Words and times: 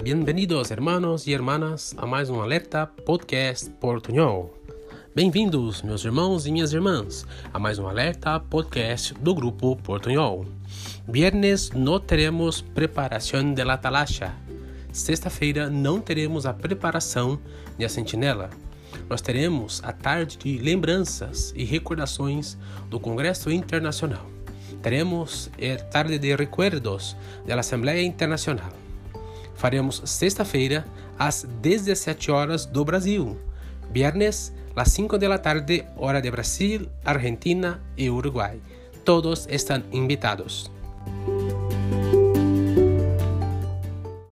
Bem-vindos, 0.00 0.70
hermanos 0.70 1.26
e 1.26 1.32
hermanas, 1.32 1.94
a 1.98 2.06
mais 2.06 2.30
um 2.30 2.40
Alerta 2.40 2.86
Podcast 2.86 3.68
Portunhol. 3.72 4.56
Bem-vindos, 5.14 5.82
meus 5.82 6.02
irmãos 6.02 6.46
e 6.46 6.50
minhas 6.50 6.72
irmãs, 6.72 7.26
a 7.52 7.58
mais 7.58 7.78
um 7.78 7.86
Alerta 7.86 8.40
Podcast 8.40 9.12
do 9.12 9.34
Grupo 9.34 9.76
Portunhol. 9.76 10.46
Viernes 11.06 11.72
não 11.72 12.00
teremos 12.00 12.62
preparação 12.62 13.52
de 13.52 13.62
la 13.62 13.76
talacha. 13.76 14.34
Sexta-feira 14.90 15.68
não 15.68 16.00
teremos 16.00 16.46
a 16.46 16.54
preparação 16.54 17.38
de 17.76 17.84
a 17.84 17.88
sentinela. 17.90 18.48
Nós 19.10 19.20
teremos 19.20 19.82
a 19.84 19.92
tarde 19.92 20.38
de 20.38 20.56
lembranças 20.56 21.52
e 21.54 21.64
recordações 21.64 22.56
do 22.88 22.98
Congresso 22.98 23.50
Internacional. 23.50 24.26
Teremos 24.80 25.50
a 25.58 25.84
tarde 25.84 26.18
de 26.18 26.34
recuerdos 26.34 27.14
da 27.46 27.60
Assembleia 27.60 28.02
Internacional 28.02 28.72
faremos 29.62 30.02
sexta-feira 30.04 30.84
às 31.16 31.44
17 31.44 32.32
horas 32.32 32.66
do 32.66 32.84
Brasil, 32.84 33.38
viernes 33.92 34.52
às 34.74 34.90
5 34.90 35.16
da 35.16 35.38
tarde, 35.38 35.84
hora 35.96 36.20
de 36.20 36.28
Brasil, 36.32 36.88
Argentina 37.04 37.80
e 37.96 38.10
Uruguai. 38.10 38.58
Todos 39.04 39.46
estão 39.48 39.80
invitados. 39.92 40.68